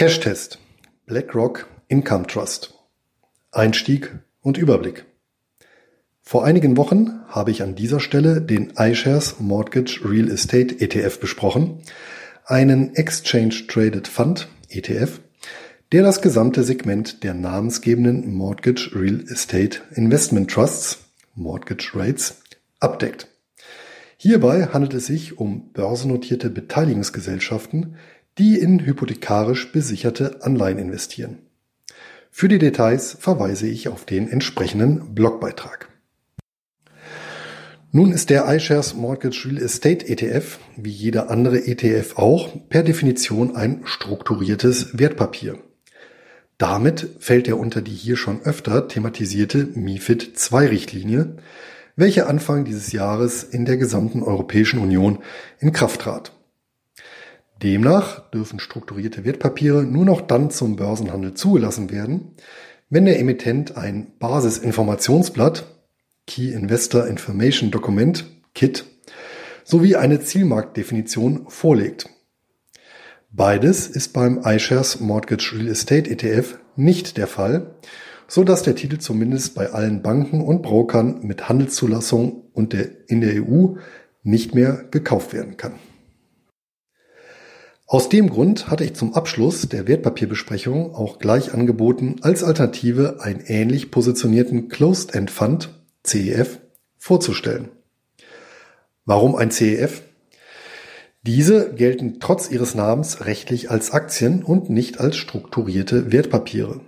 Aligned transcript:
Cash-Test 0.00 0.58
BlackRock 1.04 1.68
Income 1.88 2.26
Trust. 2.26 2.72
Einstieg 3.52 4.10
und 4.40 4.56
Überblick. 4.56 5.04
Vor 6.22 6.42
einigen 6.42 6.78
Wochen 6.78 7.20
habe 7.28 7.50
ich 7.50 7.62
an 7.62 7.74
dieser 7.74 8.00
Stelle 8.00 8.40
den 8.40 8.72
iShares 8.78 9.40
Mortgage 9.40 10.00
Real 10.02 10.30
Estate 10.30 10.80
ETF 10.80 11.20
besprochen, 11.20 11.82
einen 12.46 12.94
Exchange 12.94 13.66
Traded 13.68 14.08
Fund 14.08 14.48
ETF, 14.70 15.20
der 15.92 16.02
das 16.02 16.22
gesamte 16.22 16.62
Segment 16.62 17.22
der 17.22 17.34
namensgebenden 17.34 18.32
Mortgage 18.32 18.92
Real 18.94 19.22
Estate 19.30 19.82
Investment 19.96 20.50
Trusts 20.50 20.96
Mortgage 21.34 21.90
Rates 21.94 22.40
abdeckt. 22.78 23.28
Hierbei 24.16 24.66
handelt 24.72 24.94
es 24.94 25.06
sich 25.06 25.38
um 25.38 25.72
börsennotierte 25.72 26.48
Beteiligungsgesellschaften, 26.48 27.96
die 28.38 28.58
in 28.58 28.84
hypothekarisch 28.84 29.72
besicherte 29.72 30.42
Anleihen 30.42 30.78
investieren. 30.78 31.38
Für 32.30 32.48
die 32.48 32.58
Details 32.58 33.16
verweise 33.18 33.66
ich 33.66 33.88
auf 33.88 34.04
den 34.04 34.28
entsprechenden 34.28 35.14
Blogbeitrag. 35.14 35.88
Nun 37.92 38.12
ist 38.12 38.30
der 38.30 38.46
iShares 38.46 38.94
Mortgage 38.94 39.48
Real 39.48 39.60
Estate 39.60 40.08
ETF, 40.08 40.60
wie 40.76 40.90
jeder 40.90 41.28
andere 41.28 41.66
ETF 41.66 42.16
auch, 42.18 42.48
per 42.68 42.84
Definition 42.84 43.56
ein 43.56 43.80
strukturiertes 43.84 44.96
Wertpapier. 44.96 45.58
Damit 46.56 47.16
fällt 47.18 47.48
er 47.48 47.58
unter 47.58 47.82
die 47.82 47.90
hier 47.90 48.16
schon 48.16 48.42
öfter 48.42 48.86
thematisierte 48.86 49.70
MIFID 49.74 50.34
II-Richtlinie, 50.52 51.36
welche 51.96 52.26
Anfang 52.26 52.64
dieses 52.64 52.92
Jahres 52.92 53.42
in 53.42 53.64
der 53.64 53.76
gesamten 53.76 54.22
Europäischen 54.22 54.78
Union 54.78 55.18
in 55.58 55.72
Kraft 55.72 56.02
trat. 56.02 56.32
Demnach 57.62 58.30
dürfen 58.30 58.58
strukturierte 58.58 59.24
Wertpapiere 59.24 59.82
nur 59.82 60.04
noch 60.04 60.22
dann 60.22 60.50
zum 60.50 60.76
Börsenhandel 60.76 61.34
zugelassen 61.34 61.90
werden, 61.90 62.32
wenn 62.88 63.04
der 63.04 63.18
Emittent 63.18 63.76
ein 63.76 64.12
Basisinformationsblatt 64.18 65.66
Key 66.26 66.52
Investor 66.52 67.06
Information 67.06 67.70
Document 67.70 68.24
KIT 68.54 68.84
sowie 69.64 69.96
eine 69.96 70.20
Zielmarktdefinition 70.20 71.46
vorlegt. 71.48 72.08
Beides 73.30 73.86
ist 73.86 74.12
beim 74.12 74.40
iShares 74.44 75.00
Mortgage 75.00 75.52
Real 75.54 75.68
Estate 75.68 76.10
ETF 76.10 76.58
nicht 76.76 77.16
der 77.16 77.26
Fall, 77.26 77.74
so 78.26 78.42
dass 78.42 78.62
der 78.62 78.74
Titel 78.74 78.98
zumindest 78.98 79.54
bei 79.54 79.70
allen 79.70 80.02
Banken 80.02 80.40
und 80.40 80.62
Brokern 80.62 81.20
mit 81.22 81.48
Handelszulassung 81.48 82.44
und 82.52 82.72
der, 82.72 82.88
in 83.08 83.20
der 83.20 83.44
EU 83.44 83.76
nicht 84.22 84.54
mehr 84.54 84.84
gekauft 84.90 85.32
werden 85.32 85.56
kann. 85.56 85.74
Aus 87.92 88.08
dem 88.08 88.30
Grund 88.30 88.70
hatte 88.70 88.84
ich 88.84 88.94
zum 88.94 89.14
Abschluss 89.14 89.68
der 89.68 89.88
Wertpapierbesprechung 89.88 90.94
auch 90.94 91.18
gleich 91.18 91.54
angeboten, 91.54 92.18
als 92.20 92.44
Alternative 92.44 93.16
einen 93.18 93.40
ähnlich 93.40 93.90
positionierten 93.90 94.68
Closed-End 94.68 95.28
Fund, 95.28 95.70
CEF, 96.06 96.60
vorzustellen. 96.98 97.70
Warum 99.06 99.34
ein 99.34 99.50
CEF? 99.50 100.02
Diese 101.22 101.74
gelten 101.74 102.20
trotz 102.20 102.48
ihres 102.48 102.76
Namens 102.76 103.26
rechtlich 103.26 103.72
als 103.72 103.90
Aktien 103.90 104.44
und 104.44 104.70
nicht 104.70 105.00
als 105.00 105.16
strukturierte 105.16 106.12
Wertpapiere. 106.12 106.82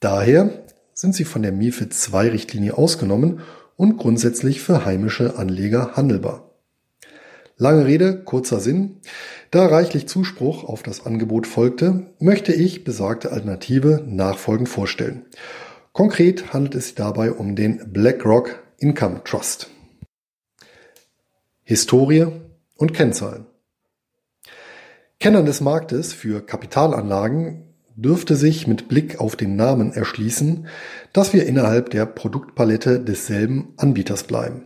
Daher 0.00 0.64
sind 0.94 1.14
sie 1.14 1.24
von 1.24 1.42
der 1.42 1.52
MIFID 1.52 1.94
II-Richtlinie 2.10 2.78
ausgenommen 2.78 3.40
und 3.76 3.98
grundsätzlich 3.98 4.62
für 4.62 4.86
heimische 4.86 5.36
Anleger 5.36 5.92
handelbar. 5.94 6.47
Lange 7.60 7.86
Rede, 7.86 8.22
kurzer 8.22 8.60
Sinn. 8.60 9.00
Da 9.50 9.66
reichlich 9.66 10.06
Zuspruch 10.06 10.62
auf 10.62 10.84
das 10.84 11.04
Angebot 11.04 11.48
folgte, 11.48 12.06
möchte 12.20 12.52
ich 12.52 12.84
besagte 12.84 13.32
Alternative 13.32 14.04
nachfolgend 14.06 14.68
vorstellen. 14.68 15.26
Konkret 15.92 16.52
handelt 16.52 16.76
es 16.76 16.86
sich 16.86 16.94
dabei 16.94 17.32
um 17.32 17.56
den 17.56 17.92
BlackRock 17.92 18.62
Income 18.78 19.22
Trust. 19.24 19.68
Historie 21.64 22.28
und 22.76 22.94
Kennzahlen. 22.94 23.46
Kennern 25.18 25.44
des 25.44 25.60
Marktes 25.60 26.12
für 26.12 26.46
Kapitalanlagen 26.46 27.64
dürfte 27.96 28.36
sich 28.36 28.68
mit 28.68 28.86
Blick 28.86 29.18
auf 29.18 29.34
den 29.34 29.56
Namen 29.56 29.92
erschließen, 29.92 30.68
dass 31.12 31.32
wir 31.32 31.44
innerhalb 31.44 31.90
der 31.90 32.06
Produktpalette 32.06 33.00
desselben 33.00 33.74
Anbieters 33.76 34.22
bleiben. 34.22 34.62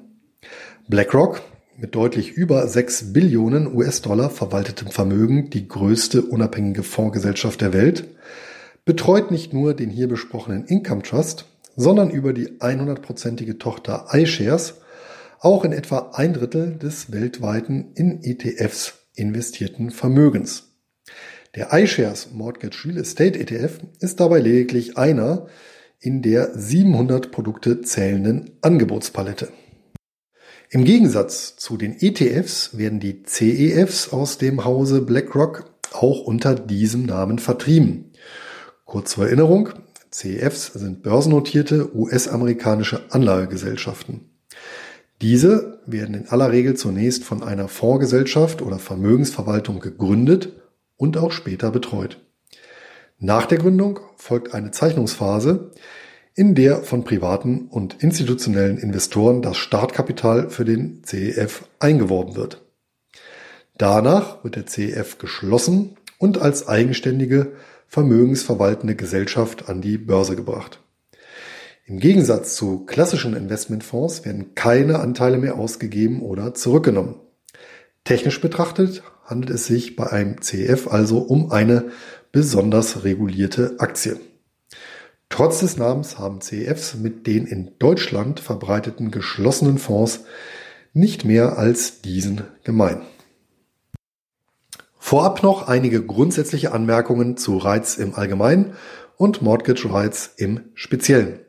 BlackRock 0.88 1.40
mit 1.82 1.96
deutlich 1.96 2.30
über 2.30 2.66
6 2.68 3.12
Billionen 3.12 3.74
US-Dollar 3.74 4.30
verwaltetem 4.30 4.92
Vermögen 4.92 5.50
die 5.50 5.66
größte 5.66 6.22
unabhängige 6.22 6.84
Fondsgesellschaft 6.84 7.60
der 7.60 7.72
Welt, 7.72 8.04
betreut 8.84 9.32
nicht 9.32 9.52
nur 9.52 9.74
den 9.74 9.90
hier 9.90 10.06
besprochenen 10.06 10.64
Income 10.66 11.02
Trust, 11.02 11.46
sondern 11.74 12.10
über 12.10 12.32
die 12.32 12.60
100%ige 12.60 13.58
Tochter 13.58 14.06
iShares 14.12 14.74
auch 15.40 15.64
in 15.64 15.72
etwa 15.72 16.12
ein 16.12 16.34
Drittel 16.34 16.76
des 16.76 17.10
weltweiten 17.10 17.90
in 17.94 18.22
ETFs 18.22 18.94
investierten 19.16 19.90
Vermögens. 19.90 20.76
Der 21.56 21.72
iShares 21.72 22.30
Mortgage 22.32 22.84
Real 22.84 22.98
Estate 22.98 23.40
ETF 23.40 23.80
ist 23.98 24.20
dabei 24.20 24.38
lediglich 24.38 24.96
einer 24.96 25.48
in 25.98 26.22
der 26.22 26.56
700 26.56 27.32
Produkte 27.32 27.80
zählenden 27.80 28.52
Angebotspalette. 28.60 29.48
Im 30.74 30.84
Gegensatz 30.84 31.56
zu 31.56 31.76
den 31.76 32.00
ETFs 32.00 32.78
werden 32.78 32.98
die 32.98 33.24
CEFs 33.24 34.10
aus 34.10 34.38
dem 34.38 34.64
Hause 34.64 35.02
BlackRock 35.02 35.66
auch 35.92 36.22
unter 36.22 36.54
diesem 36.54 37.04
Namen 37.04 37.38
vertrieben. 37.38 38.12
Kurz 38.86 39.10
zur 39.10 39.26
Erinnerung, 39.26 39.68
CEFs 40.10 40.72
sind 40.72 41.02
börsennotierte 41.02 41.94
US-amerikanische 41.94 43.02
Anlagegesellschaften. 43.10 44.30
Diese 45.20 45.80
werden 45.84 46.14
in 46.14 46.28
aller 46.28 46.50
Regel 46.50 46.72
zunächst 46.72 47.24
von 47.24 47.42
einer 47.42 47.68
Fondsgesellschaft 47.68 48.62
oder 48.62 48.78
Vermögensverwaltung 48.78 49.78
gegründet 49.78 50.54
und 50.96 51.18
auch 51.18 51.32
später 51.32 51.70
betreut. 51.70 52.18
Nach 53.18 53.44
der 53.44 53.58
Gründung 53.58 54.00
folgt 54.16 54.54
eine 54.54 54.70
Zeichnungsphase, 54.70 55.70
in 56.34 56.54
der 56.54 56.82
von 56.82 57.04
privaten 57.04 57.68
und 57.68 58.02
institutionellen 58.02 58.78
Investoren 58.78 59.42
das 59.42 59.56
Startkapital 59.56 60.50
für 60.50 60.64
den 60.64 61.02
CEF 61.04 61.64
eingeworben 61.78 62.36
wird. 62.36 62.62
Danach 63.76 64.42
wird 64.44 64.56
der 64.56 64.66
CEF 64.66 65.18
geschlossen 65.18 65.96
und 66.18 66.38
als 66.38 66.68
eigenständige 66.68 67.52
vermögensverwaltende 67.88 68.94
Gesellschaft 68.94 69.68
an 69.68 69.82
die 69.82 69.98
Börse 69.98 70.36
gebracht. 70.36 70.80
Im 71.84 71.98
Gegensatz 71.98 72.54
zu 72.54 72.86
klassischen 72.86 73.34
Investmentfonds 73.34 74.24
werden 74.24 74.54
keine 74.54 75.00
Anteile 75.00 75.36
mehr 75.36 75.56
ausgegeben 75.56 76.22
oder 76.22 76.54
zurückgenommen. 76.54 77.16
Technisch 78.04 78.40
betrachtet 78.40 79.02
handelt 79.24 79.50
es 79.50 79.66
sich 79.66 79.96
bei 79.96 80.08
einem 80.10 80.40
CEF 80.40 80.88
also 80.88 81.18
um 81.18 81.50
eine 81.50 81.90
besonders 82.30 83.04
regulierte 83.04 83.74
Aktie. 83.78 84.18
Trotz 85.32 85.60
des 85.60 85.78
Namens 85.78 86.18
haben 86.18 86.42
CEFs 86.42 86.96
mit 86.96 87.26
den 87.26 87.46
in 87.46 87.70
Deutschland 87.78 88.38
verbreiteten 88.38 89.10
geschlossenen 89.10 89.78
Fonds 89.78 90.26
nicht 90.92 91.24
mehr 91.24 91.56
als 91.56 92.02
diesen 92.02 92.42
gemein. 92.64 93.00
Vorab 94.98 95.42
noch 95.42 95.68
einige 95.68 96.04
grundsätzliche 96.04 96.72
Anmerkungen 96.72 97.38
zu 97.38 97.56
Reiz 97.56 97.96
im 97.96 98.14
Allgemeinen 98.14 98.74
und 99.16 99.40
Mortgage 99.40 99.90
Rights 99.90 100.34
im 100.36 100.64
Speziellen. 100.74 101.40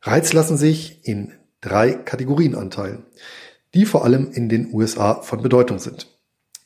Reiz 0.00 0.32
lassen 0.32 0.56
sich 0.56 1.06
in 1.06 1.34
drei 1.60 1.92
Kategorien 1.92 2.54
anteilen, 2.54 3.04
die 3.74 3.84
vor 3.84 4.02
allem 4.02 4.32
in 4.32 4.48
den 4.48 4.72
USA 4.72 5.20
von 5.20 5.42
Bedeutung 5.42 5.78
sind. 5.78 6.06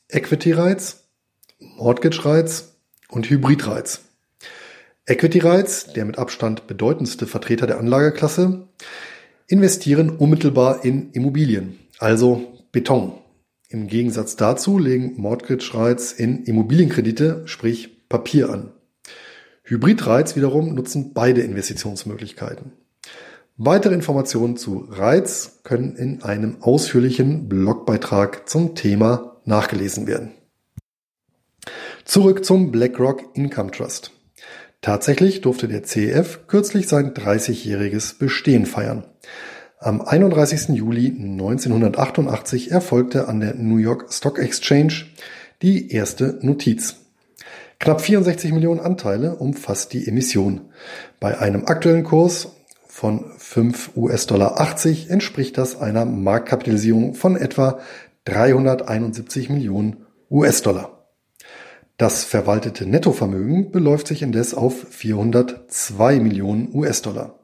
Equity 0.09 0.53
Rights, 0.53 1.03
Mortgage 1.59 2.25
Rights 2.25 2.77
und 3.09 3.29
Hybrid 3.29 3.67
Rights. 3.67 4.12
Equity 5.05 5.41
Rights, 5.41 5.93
der 5.95 6.05
mit 6.05 6.17
Abstand 6.17 6.69
bedeutendste 6.69 7.27
Vertreter 7.27 7.67
der 7.67 7.81
Anlageklasse, 7.81 8.69
investieren 9.49 10.11
unmittelbar 10.11 10.85
in 10.85 11.11
Immobilien, 11.11 11.81
also 11.99 12.63
Beton. 12.71 13.19
Im 13.69 13.89
Gegensatz 13.89 14.37
dazu 14.37 14.79
legen 14.79 15.15
Mortgage 15.17 15.75
Rights 15.75 16.13
in 16.13 16.45
Immobilienkredite, 16.45 17.43
sprich 17.47 18.09
Papier 18.09 18.51
an. 18.51 18.71
Hybrid 19.65 20.07
Rights 20.07 20.37
wiederum 20.37 20.73
nutzen 20.73 21.13
beide 21.13 21.41
Investitionsmöglichkeiten. 21.41 22.71
Weitere 23.57 23.95
Informationen 23.95 24.57
zu 24.57 24.87
Rights 24.89 25.63
können 25.65 25.97
in 25.97 26.23
einem 26.23 26.63
ausführlichen 26.63 27.49
Blogbeitrag 27.49 28.49
zum 28.49 28.77
Thema 28.77 29.41
nachgelesen 29.45 30.07
werden. 30.07 30.31
Zurück 32.05 32.45
zum 32.45 32.71
BlackRock 32.71 33.35
Income 33.35 33.73
Trust. 33.73 34.13
Tatsächlich 34.83 35.43
durfte 35.43 35.69
der 35.69 35.85
CEF 35.85 36.49
kürzlich 36.49 36.89
sein 36.89 37.15
30-jähriges 37.15 38.19
Bestehen 38.19 38.67
feiern. 38.67 39.05
Am 39.79 40.01
31. 40.01 40.71
Juli 40.71 41.07
1988 41.07 42.73
erfolgte 42.73 43.29
an 43.29 43.39
der 43.39 43.55
New 43.55 43.77
York 43.77 44.13
Stock 44.13 44.41
Exchange 44.41 45.05
die 45.63 45.93
erste 45.93 46.41
Notiz. 46.43 46.97
Knapp 47.79 48.01
64 48.01 48.53
Millionen 48.53 48.81
Anteile 48.81 49.37
umfasst 49.37 49.93
die 49.93 50.07
Emission. 50.09 50.63
Bei 51.21 51.39
einem 51.39 51.67
aktuellen 51.67 52.03
Kurs 52.03 52.49
von 52.89 53.25
5 53.39 53.97
US-Dollar 53.97 54.61
80 54.61 55.11
entspricht 55.11 55.59
das 55.59 55.81
einer 55.81 56.05
Marktkapitalisierung 56.05 57.15
von 57.15 57.37
etwa 57.37 57.79
371 58.25 59.49
Millionen 59.49 60.07
US-Dollar. 60.29 60.92
Das 62.03 62.25
verwaltete 62.25 62.85
Nettovermögen 62.85 63.71
beläuft 63.71 64.09
sich 64.09 64.23
indes 64.23 64.55
auf 64.55 64.89
402 64.91 66.19
Millionen 66.19 66.75
US-Dollar. 66.75 67.39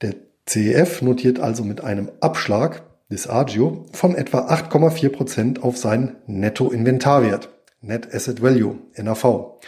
Der 0.00 0.14
CEF 0.46 1.02
notiert 1.02 1.40
also 1.40 1.62
mit 1.62 1.84
einem 1.84 2.10
Abschlag 2.22 2.84
des 3.10 3.28
Agio 3.28 3.84
von 3.92 4.14
etwa 4.14 4.48
8,4 4.48 5.10
Prozent 5.10 5.62
auf 5.62 5.76
seinen 5.76 6.16
Nettoinventarwert, 6.26 7.50
Net 7.82 8.14
Asset 8.14 8.40
Value, 8.40 8.78
NAV. 8.96 9.60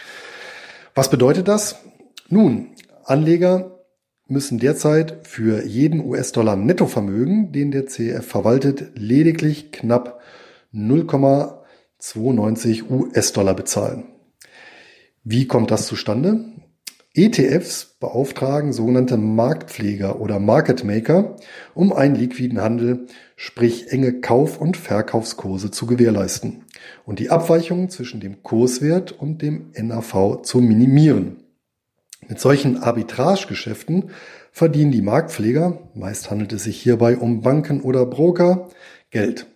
Was 0.95 1.11
bedeutet 1.11 1.47
das? 1.47 1.75
Nun, 2.29 2.69
Anleger 3.05 3.77
müssen 4.27 4.57
derzeit 4.57 5.19
für 5.21 5.63
jeden 5.67 6.03
US-Dollar 6.03 6.55
Nettovermögen, 6.55 7.51
den 7.51 7.69
der 7.69 7.85
CF 7.85 8.25
verwaltet, 8.25 8.93
lediglich 8.95 9.71
knapp 9.71 10.19
0,92 12.03 12.89
US-Dollar 12.89 13.55
bezahlen. 13.55 14.03
Wie 15.23 15.47
kommt 15.47 15.71
das 15.71 15.87
zustande? 15.87 16.43
ETFs 17.15 17.95
beauftragen 17.99 18.73
sogenannte 18.73 19.17
Marktpfleger 19.17 20.19
oder 20.19 20.39
Market 20.39 20.83
Maker, 20.83 21.37
um 21.75 21.93
einen 21.93 22.15
liquiden 22.15 22.59
Handel, 22.59 23.05
sprich 23.35 23.91
enge 23.91 24.19
Kauf- 24.19 24.59
und 24.59 24.77
Verkaufskurse 24.77 25.71
zu 25.71 25.85
gewährleisten 25.85 26.65
und 27.05 27.19
die 27.19 27.29
Abweichungen 27.29 27.89
zwischen 27.89 28.19
dem 28.19 28.41
Kurswert 28.41 29.11
und 29.11 29.41
dem 29.41 29.71
NAV 29.77 30.41
zu 30.41 30.59
minimieren. 30.59 31.43
Mit 32.27 32.39
solchen 32.39 32.77
Arbitragegeschäften 32.77 34.09
verdienen 34.51 34.91
die 34.91 35.01
Marktpfleger, 35.01 35.77
meist 35.93 36.31
handelt 36.31 36.51
es 36.53 36.63
sich 36.63 36.81
hierbei 36.81 37.17
um 37.17 37.41
Banken 37.41 37.81
oder 37.81 38.05
Broker, 38.05 38.69
Geld. 39.11 39.52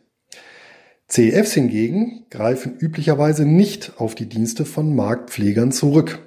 CEFs 1.08 1.54
hingegen 1.54 2.26
greifen 2.30 2.76
üblicherweise 2.78 3.46
nicht 3.46 3.94
auf 3.98 4.14
die 4.14 4.28
Dienste 4.28 4.66
von 4.66 4.94
Marktpflegern 4.94 5.72
zurück. 5.72 6.20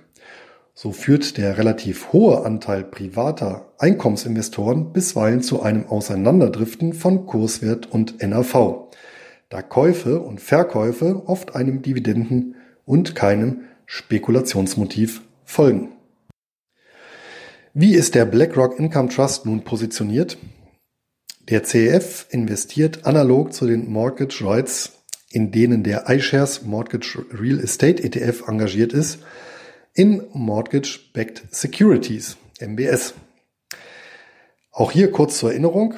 So 0.72 0.92
führt 0.92 1.36
der 1.36 1.58
relativ 1.58 2.14
hohe 2.14 2.46
Anteil 2.46 2.84
privater 2.84 3.72
Einkommensinvestoren 3.78 4.94
bisweilen 4.94 5.42
zu 5.42 5.62
einem 5.62 5.86
Auseinanderdriften 5.86 6.94
von 6.94 7.26
Kurswert 7.26 7.92
und 7.92 8.22
NAV, 8.26 8.88
da 9.50 9.60
Käufe 9.60 10.20
und 10.20 10.40
Verkäufe 10.40 11.24
oft 11.26 11.54
einem 11.54 11.82
Dividenden- 11.82 12.54
und 12.86 13.14
keinem 13.14 13.64
Spekulationsmotiv 13.84 15.20
folgen. 15.44 15.90
Wie 17.74 17.94
ist 17.94 18.14
der 18.14 18.24
BlackRock 18.24 18.78
Income 18.78 19.10
Trust 19.10 19.44
nun 19.44 19.62
positioniert? 19.62 20.38
Der 21.50 21.64
CEF 21.64 22.26
investiert 22.30 23.06
analog 23.06 23.52
zu 23.52 23.66
den 23.66 23.90
Mortgage 23.90 24.44
Rights, 24.44 24.92
in 25.30 25.50
denen 25.50 25.82
der 25.82 26.08
iShares 26.08 26.62
Mortgage 26.62 27.24
Real 27.32 27.58
Estate 27.58 28.04
ETF 28.04 28.46
engagiert 28.46 28.92
ist, 28.92 29.18
in 29.92 30.22
Mortgage-Backed 30.32 31.42
Securities, 31.50 32.36
MBS. 32.60 33.14
Auch 34.70 34.92
hier 34.92 35.10
kurz 35.10 35.38
zur 35.38 35.50
Erinnerung. 35.50 35.96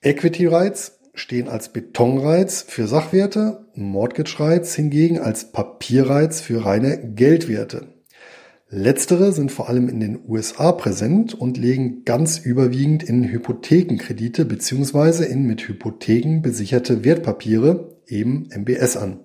Equity 0.00 0.46
Rights 0.46 0.98
stehen 1.12 1.48
als 1.48 1.68
Betonreiz 1.68 2.64
für 2.66 2.86
Sachwerte, 2.86 3.66
Mortgage 3.74 4.40
Rights 4.40 4.74
hingegen 4.74 5.18
als 5.18 5.52
Papierreiz 5.52 6.40
für 6.40 6.64
reine 6.64 7.12
Geldwerte. 7.14 7.93
Letztere 8.76 9.30
sind 9.30 9.52
vor 9.52 9.68
allem 9.68 9.88
in 9.88 10.00
den 10.00 10.18
USA 10.26 10.72
präsent 10.72 11.32
und 11.32 11.56
legen 11.56 12.04
ganz 12.04 12.38
überwiegend 12.38 13.04
in 13.04 13.22
Hypothekenkredite 13.22 14.44
bzw. 14.44 15.26
in 15.26 15.46
mit 15.46 15.68
Hypotheken 15.68 16.40
besicherte 16.42 17.04
Wertpapiere, 17.04 17.96
eben 18.08 18.48
MBS 18.52 18.96
an. 18.96 19.20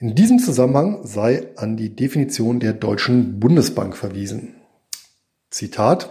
In 0.00 0.16
diesem 0.16 0.40
Zusammenhang 0.40 1.06
sei 1.06 1.46
an 1.54 1.76
die 1.76 1.94
Definition 1.94 2.58
der 2.58 2.72
Deutschen 2.72 3.38
Bundesbank 3.38 3.96
verwiesen. 3.96 4.56
Zitat 5.50 6.10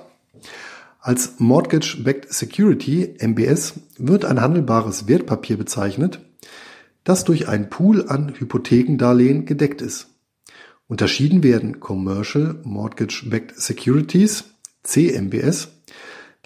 Als 1.02 1.40
Mortgage-Backed 1.40 2.32
Security 2.34 3.16
MBS 3.20 3.74
wird 3.98 4.24
ein 4.24 4.40
handelbares 4.40 5.10
Wertpapier 5.10 5.58
bezeichnet, 5.58 6.22
das 7.04 7.26
durch 7.26 7.50
einen 7.50 7.70
Pool 7.70 8.08
an 8.08 8.34
Hypothekendarlehen 8.40 9.46
gedeckt 9.46 9.82
ist. 9.82 10.08
Unterschieden 10.90 11.44
werden 11.44 11.80
Commercial 11.80 12.62
Mortgage-Backed 12.64 13.56
Securities 13.62 14.46
(CMBS), 14.82 15.68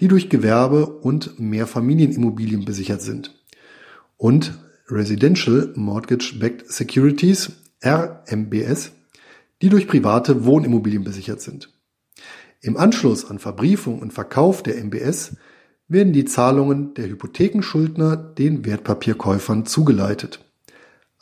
die 0.00 0.08
durch 0.08 0.28
Gewerbe 0.28 0.84
und 0.84 1.40
Mehrfamilienimmobilien 1.40 2.66
besichert 2.66 3.00
sind, 3.00 3.34
und 4.18 4.58
Residential 4.88 5.72
Mortgage-Backed 5.76 6.70
Securities 6.70 7.52
(RMBS), 7.82 8.92
die 9.62 9.70
durch 9.70 9.88
private 9.88 10.44
Wohnimmobilien 10.44 11.04
besichert 11.04 11.40
sind. 11.40 11.72
Im 12.60 12.76
Anschluss 12.76 13.24
an 13.24 13.38
Verbriefung 13.38 14.00
und 14.00 14.12
Verkauf 14.12 14.62
der 14.62 14.76
MBS 14.76 15.36
werden 15.88 16.12
die 16.12 16.26
Zahlungen 16.26 16.92
der 16.92 17.08
Hypothekenschuldner 17.08 18.18
den 18.18 18.66
Wertpapierkäufern 18.66 19.64
zugeleitet 19.64 20.43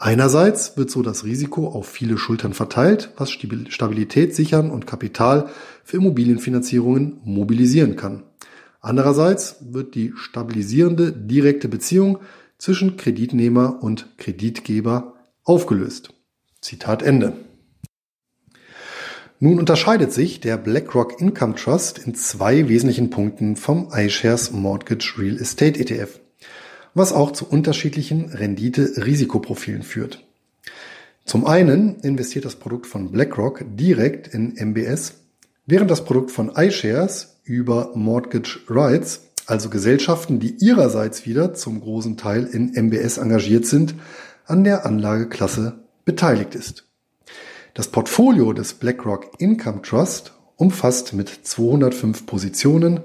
Einerseits 0.05 0.77
wird 0.77 0.91
so 0.91 1.01
das 1.01 1.23
Risiko 1.23 1.69
auf 1.69 1.89
viele 1.89 2.19
Schultern 2.19 2.55
verteilt, 2.55 3.13
was 3.19 3.31
Stabilität 3.31 4.35
sichern 4.35 4.73
und 4.73 4.85
Kapital 4.85 5.49
für 5.85 5.99
Immobilienfinanzierungen 5.99 7.21
mobilisieren 7.23 7.95
kann. 7.95 8.25
Andererseits 8.81 9.59
wird 9.61 9.95
die 9.95 10.13
stabilisierende 10.17 11.13
direkte 11.13 11.69
Beziehung 11.69 12.19
zwischen 12.59 12.97
Kreditnehmer 12.97 13.81
und 13.81 14.19
Kreditgeber 14.19 15.15
aufgelöst. 15.45 16.13
Zitat 16.61 17.05
Ende. 17.05 17.35
Nun 19.39 19.61
unterscheidet 19.61 20.13
sich 20.13 20.41
der 20.41 20.57
BlackRock 20.57 21.21
Income 21.21 21.55
Trust 21.55 22.01
in 22.01 22.17
zwei 22.17 22.69
wesentlichen 22.69 23.11
Punkten 23.11 23.55
vom 23.55 23.93
iShares 23.95 24.51
Mortgage 24.51 25.15
Real 25.17 25.37
Estate 25.37 25.79
ETF 25.79 26.22
was 26.95 27.13
auch 27.13 27.33
zu 27.33 27.47
unterschiedlichen 27.49 28.31
Rendite-Risikoprofilen 28.31 29.83
führt. 29.83 30.25
Zum 31.25 31.47
einen 31.47 32.01
investiert 32.01 32.45
das 32.45 32.57
Produkt 32.57 32.87
von 32.87 33.13
BlackRock 33.13 33.65
direkt 33.77 34.29
in 34.29 34.57
MBS, 34.57 35.15
während 35.67 35.91
das 35.91 36.05
Produkt 36.05 36.31
von 36.31 36.53
iShares 36.57 37.41
über 37.45 37.93
Mortgage 37.95 38.61
Rights, 38.69 39.29
also 39.47 39.71
Gesellschaften, 39.71 40.41
die 40.41 40.57
ihrerseits 40.59 41.27
wieder 41.27 41.55
zum 41.55 41.81
großen 41.81 42.17
Teil 42.17 42.45
in 42.45 42.73
MBS 42.75 43.19
engagiert 43.19 43.67
sind, 43.67 43.95
an 44.47 44.65
der 44.65 44.85
Anlageklasse 44.87 45.81
beteiligt 46.05 46.55
ist. 46.55 46.85
Das 47.75 47.89
Portfolio 47.89 48.53
des 48.53 48.75
BlackRock 48.75 49.41
Income 49.41 49.83
Trust 49.83 50.35
umfasst 50.57 51.13
mit 51.15 51.29
205 51.29 52.27
Positionen 52.27 53.01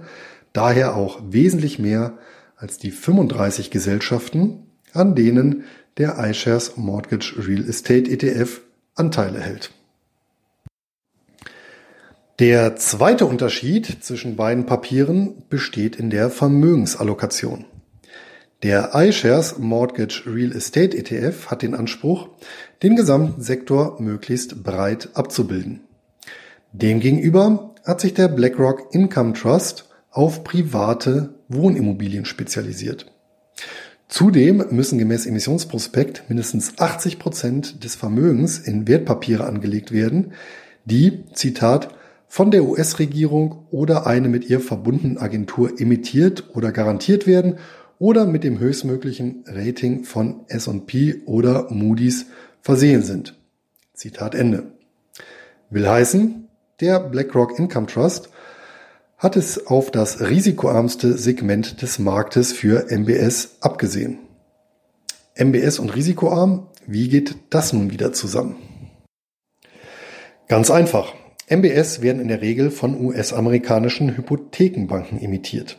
daher 0.53 0.96
auch 0.96 1.22
wesentlich 1.29 1.79
mehr 1.79 2.17
als 2.57 2.77
die 2.77 2.91
35 2.91 3.71
Gesellschaften, 3.71 4.63
an 4.93 5.15
denen 5.15 5.63
der 5.97 6.17
iShares 6.19 6.75
Mortgage 6.75 7.35
Real 7.37 7.67
Estate 7.67 8.09
ETF 8.09 8.61
Anteile 8.95 9.39
hält. 9.39 9.71
Der 12.39 12.75
zweite 12.75 13.25
Unterschied 13.25 14.03
zwischen 14.03 14.35
beiden 14.35 14.65
Papieren 14.65 15.43
besteht 15.49 15.95
in 15.95 16.09
der 16.09 16.29
Vermögensallokation. 16.29 17.65
Der 18.63 18.91
iShares 18.93 19.57
Mortgage 19.57 20.23
Real 20.25 20.51
Estate 20.51 20.97
ETF 20.97 21.47
hat 21.47 21.61
den 21.61 21.73
Anspruch, 21.73 22.29
den 22.83 22.95
gesamten 22.95 23.41
Sektor 23.41 24.01
möglichst 24.01 24.63
breit 24.63 25.09
abzubilden. 25.13 25.81
Demgegenüber 26.73 27.75
hat 27.85 28.01
sich 28.01 28.13
der 28.13 28.27
BlackRock 28.27 28.93
Income 28.93 29.33
Trust 29.33 29.87
auf 30.17 30.43
private 30.43 31.36
Wohnimmobilien 31.47 32.25
spezialisiert. 32.25 33.05
Zudem 34.07 34.65
müssen 34.71 34.97
gemäß 34.97 35.27
Emissionsprospekt 35.27 36.24
mindestens 36.27 36.79
80 36.79 37.19
Prozent 37.19 37.83
des 37.83 37.95
Vermögens 37.95 38.57
in 38.57 38.88
Wertpapiere 38.88 39.45
angelegt 39.45 39.91
werden, 39.91 40.33
die, 40.86 41.25
Zitat, 41.33 41.93
von 42.27 42.50
der 42.51 42.63
US-Regierung 42.63 43.67
oder 43.69 44.07
eine 44.07 44.27
mit 44.27 44.50
ihr 44.50 44.59
verbundenen 44.59 45.17
Agentur 45.19 45.79
emittiert 45.79 46.55
oder 46.55 46.71
garantiert 46.71 47.27
werden 47.27 47.59
oder 48.00 48.25
mit 48.25 48.43
dem 48.43 48.59
höchstmöglichen 48.59 49.43
Rating 49.45 50.03
von 50.03 50.41
S&P 50.47 51.21
oder 51.25 51.67
Moody's 51.69 52.25
versehen 52.62 53.03
sind. 53.03 53.36
Zitat 53.93 54.33
Ende. 54.33 54.71
Will 55.69 55.88
heißen, 55.88 56.47
der 56.79 57.00
BlackRock 57.01 57.59
Income 57.59 57.88
Trust 57.88 58.29
hat 59.17 59.36
es 59.36 59.65
auf 59.65 59.89
das 59.89 60.21
risikoarmste 60.21 61.17
Segment 61.17 61.81
des 61.81 61.97
Marktes 61.97 62.53
für 62.53 62.91
MBS 62.91 63.57
abgesehen. 63.62 64.19
MBS 65.36 65.79
und 65.79 65.95
risikoarm, 65.95 66.67
wie 66.86 67.09
geht 67.09 67.36
das 67.50 67.74
nun 67.74 67.91
wieder 67.91 68.13
zusammen? 68.13 68.57
Ganz 70.47 70.69
einfach. 70.69 71.13
MBS 71.50 72.01
werden 72.01 72.21
in 72.21 72.27
der 72.27 72.41
Regel 72.41 72.69
von 72.71 73.00
US-amerikanischen 73.00 74.15
Hypothekenbanken 74.17 75.19
emittiert. 75.19 75.77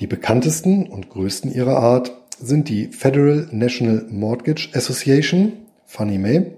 Die 0.00 0.06
bekanntesten 0.06 0.86
und 0.86 1.08
größten 1.08 1.52
ihrer 1.52 1.78
Art 1.78 2.12
sind 2.38 2.68
die 2.68 2.88
Federal 2.88 3.48
National 3.50 4.06
Mortgage 4.10 4.70
Association, 4.74 5.52
Fannie 5.86 6.18
Mae, 6.18 6.52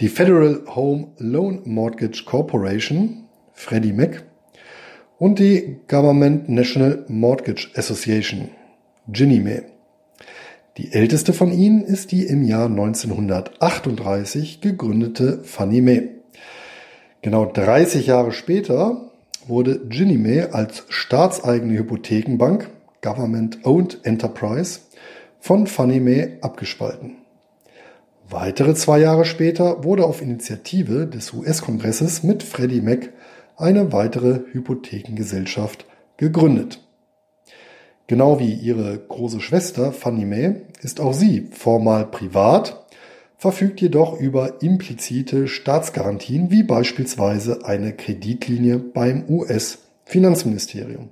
die 0.00 0.08
Federal 0.08 0.62
Home 0.74 1.08
Loan 1.18 1.60
Mortgage 1.64 2.24
Corporation, 2.24 3.24
Freddie 3.52 3.92
Mac, 3.92 4.24
und 5.18 5.38
die 5.38 5.76
Government 5.88 6.48
National 6.48 7.04
Mortgage 7.08 7.70
Association, 7.74 8.50
Ginnie 9.08 9.40
Mae. 9.40 9.62
Die 10.76 10.92
älteste 10.92 11.32
von 11.32 11.52
ihnen 11.52 11.84
ist 11.84 12.10
die 12.10 12.26
im 12.26 12.42
Jahr 12.42 12.66
1938 12.66 14.60
gegründete 14.60 15.44
Fannie 15.44 15.80
Mae. 15.80 16.08
Genau 17.22 17.46
30 17.46 18.06
Jahre 18.06 18.32
später 18.32 19.10
wurde 19.46 19.80
Ginnie 19.88 20.18
Mae 20.18 20.52
als 20.52 20.84
staatseigene 20.88 21.78
Hypothekenbank, 21.78 22.70
Government 23.02 23.64
Owned 23.64 24.00
Enterprise, 24.02 24.80
von 25.38 25.66
Fannie 25.66 26.00
Mae 26.00 26.38
abgespalten. 26.40 27.18
Weitere 28.28 28.74
zwei 28.74 28.98
Jahre 28.98 29.24
später 29.24 29.84
wurde 29.84 30.04
auf 30.04 30.22
Initiative 30.22 31.06
des 31.06 31.32
US-Kongresses 31.32 32.22
mit 32.22 32.42
Freddie 32.42 32.80
Mac 32.80 33.10
eine 33.56 33.92
weitere 33.92 34.40
Hypothekengesellschaft 34.52 35.86
gegründet. 36.16 36.80
Genau 38.06 38.38
wie 38.38 38.52
ihre 38.52 38.98
große 38.98 39.40
Schwester 39.40 39.92
Fannie 39.92 40.26
Mae 40.26 40.62
ist 40.82 41.00
auch 41.00 41.14
sie 41.14 41.48
formal 41.52 42.06
privat, 42.06 42.84
verfügt 43.38 43.80
jedoch 43.80 44.18
über 44.18 44.62
implizite 44.62 45.48
Staatsgarantien 45.48 46.50
wie 46.50 46.62
beispielsweise 46.62 47.64
eine 47.64 47.92
Kreditlinie 47.92 48.78
beim 48.78 49.24
US-Finanzministerium. 49.28 51.08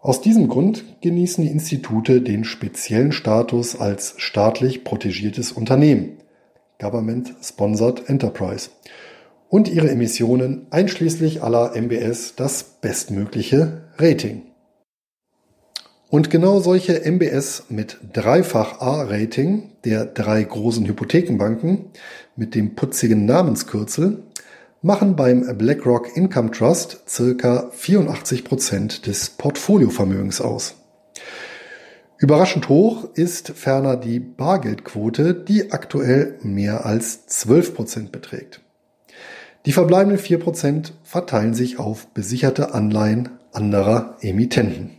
Aus 0.00 0.20
diesem 0.20 0.48
Grund 0.48 0.84
genießen 1.00 1.42
die 1.42 1.50
Institute 1.50 2.20
den 2.20 2.44
speziellen 2.44 3.12
Status 3.12 3.80
als 3.80 4.14
staatlich 4.18 4.84
protegiertes 4.84 5.50
Unternehmen, 5.50 6.18
Government 6.78 7.32
Sponsored 7.42 8.08
Enterprise, 8.10 8.68
und 9.54 9.68
ihre 9.68 9.88
Emissionen 9.88 10.66
einschließlich 10.70 11.44
aller 11.44 11.76
MBS 11.76 12.34
das 12.34 12.64
bestmögliche 12.64 13.82
Rating. 13.98 14.42
Und 16.10 16.28
genau 16.28 16.58
solche 16.58 17.04
MBS 17.08 17.66
mit 17.68 17.98
dreifach 18.12 18.80
A-Rating 18.80 19.70
der 19.84 20.06
drei 20.06 20.42
großen 20.42 20.84
Hypothekenbanken 20.86 21.84
mit 22.34 22.56
dem 22.56 22.74
putzigen 22.74 23.26
Namenskürzel 23.26 24.24
machen 24.82 25.14
beim 25.14 25.56
BlackRock 25.56 26.16
Income 26.16 26.50
Trust 26.50 27.04
circa 27.08 27.70
84 27.70 28.42
Prozent 28.42 29.06
des 29.06 29.30
Portfoliovermögens 29.30 30.40
aus. 30.40 30.74
Überraschend 32.18 32.68
hoch 32.68 33.08
ist 33.14 33.50
ferner 33.50 33.96
die 33.96 34.18
Bargeldquote, 34.18 35.32
die 35.32 35.70
aktuell 35.70 36.40
mehr 36.42 36.84
als 36.84 37.28
12 37.28 37.74
Prozent 37.76 38.10
beträgt. 38.10 38.63
Die 39.66 39.72
verbleibenden 39.72 40.18
4 40.18 40.40
Prozent 40.40 40.92
verteilen 41.04 41.54
sich 41.54 41.78
auf 41.78 42.08
besicherte 42.08 42.74
Anleihen 42.74 43.30
anderer 43.52 44.18
Emittenten. 44.20 44.90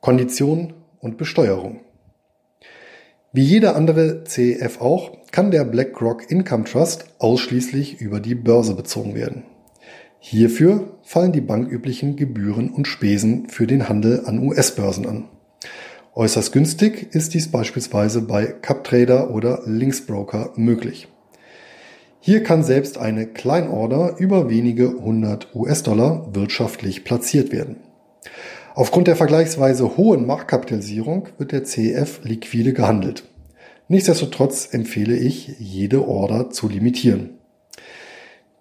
Kondition 0.00 0.74
und 1.00 1.18
Besteuerung. 1.18 1.80
Wie 3.32 3.42
jeder 3.42 3.74
andere 3.74 4.22
CEF 4.22 4.80
auch, 4.80 5.10
kann 5.32 5.50
der 5.50 5.64
BlackRock 5.64 6.30
Income 6.30 6.64
Trust 6.64 7.06
ausschließlich 7.18 8.00
über 8.00 8.20
die 8.20 8.36
Börse 8.36 8.74
bezogen 8.74 9.16
werden. 9.16 9.42
Hierfür 10.20 10.96
fallen 11.02 11.32
die 11.32 11.40
banküblichen 11.40 12.14
Gebühren 12.14 12.70
und 12.70 12.86
Spesen 12.86 13.48
für 13.48 13.66
den 13.66 13.88
Handel 13.88 14.24
an 14.24 14.38
US-Börsen 14.38 15.06
an. 15.06 15.28
Äußerst 16.14 16.52
günstig 16.52 17.12
ist 17.12 17.34
dies 17.34 17.50
beispielsweise 17.50 18.22
bei 18.22 18.46
CupTrader 18.46 19.34
oder 19.34 19.62
Linksbroker 19.66 20.52
möglich. 20.54 21.08
Hier 22.26 22.42
kann 22.42 22.64
selbst 22.64 22.96
eine 22.96 23.26
Kleinorder 23.26 24.14
über 24.16 24.48
wenige 24.48 24.94
hundert 24.94 25.54
US-Dollar 25.54 26.34
wirtschaftlich 26.34 27.04
platziert 27.04 27.52
werden. 27.52 27.76
Aufgrund 28.74 29.08
der 29.08 29.16
vergleichsweise 29.16 29.98
hohen 29.98 30.26
Marktkapitalisierung 30.26 31.28
wird 31.36 31.52
der 31.52 31.64
CF 31.64 32.20
liquide 32.24 32.72
gehandelt. 32.72 33.24
Nichtsdestotrotz 33.88 34.72
empfehle 34.72 35.14
ich, 35.14 35.56
jede 35.58 36.08
Order 36.08 36.48
zu 36.48 36.66
limitieren. 36.66 37.28